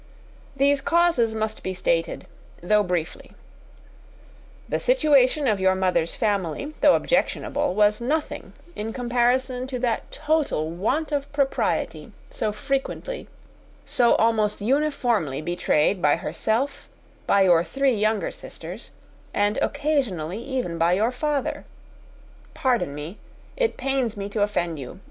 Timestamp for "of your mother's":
5.45-6.15